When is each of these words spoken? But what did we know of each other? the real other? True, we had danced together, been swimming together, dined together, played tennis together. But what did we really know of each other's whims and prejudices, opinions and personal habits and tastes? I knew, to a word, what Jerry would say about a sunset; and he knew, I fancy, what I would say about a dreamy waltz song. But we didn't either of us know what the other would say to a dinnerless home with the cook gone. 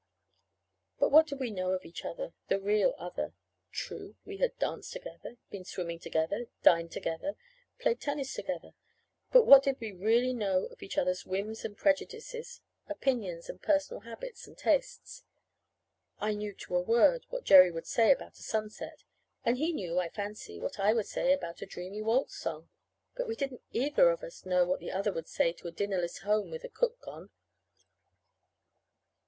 But 0.97 1.11
what 1.11 1.27
did 1.27 1.39
we 1.39 1.51
know 1.51 1.73
of 1.73 1.85
each 1.85 2.03
other? 2.05 2.33
the 2.47 2.59
real 2.59 2.95
other? 2.97 3.35
True, 3.71 4.15
we 4.25 4.37
had 4.37 4.57
danced 4.57 4.93
together, 4.93 5.37
been 5.51 5.63
swimming 5.63 5.99
together, 5.99 6.47
dined 6.63 6.91
together, 6.91 7.35
played 7.77 8.01
tennis 8.01 8.33
together. 8.33 8.71
But 9.31 9.45
what 9.45 9.61
did 9.61 9.79
we 9.79 9.91
really 9.91 10.33
know 10.33 10.65
of 10.65 10.81
each 10.81 10.97
other's 10.97 11.23
whims 11.27 11.63
and 11.63 11.77
prejudices, 11.77 12.61
opinions 12.89 13.47
and 13.47 13.61
personal 13.61 13.99
habits 14.01 14.47
and 14.47 14.57
tastes? 14.57 15.23
I 16.17 16.33
knew, 16.33 16.55
to 16.55 16.77
a 16.77 16.81
word, 16.81 17.27
what 17.29 17.43
Jerry 17.43 17.69
would 17.71 17.85
say 17.85 18.11
about 18.11 18.39
a 18.39 18.41
sunset; 18.41 19.03
and 19.45 19.57
he 19.59 19.71
knew, 19.71 19.99
I 19.99 20.09
fancy, 20.09 20.59
what 20.59 20.79
I 20.79 20.93
would 20.93 21.05
say 21.05 21.31
about 21.31 21.61
a 21.61 21.67
dreamy 21.67 22.01
waltz 22.01 22.33
song. 22.35 22.69
But 23.15 23.27
we 23.27 23.35
didn't 23.35 23.61
either 23.69 24.09
of 24.09 24.23
us 24.23 24.47
know 24.47 24.65
what 24.65 24.79
the 24.79 24.89
other 24.89 25.11
would 25.13 25.27
say 25.27 25.53
to 25.53 25.67
a 25.67 25.71
dinnerless 25.71 26.21
home 26.23 26.49
with 26.49 26.63
the 26.63 26.69
cook 26.69 26.99
gone. 27.01 27.29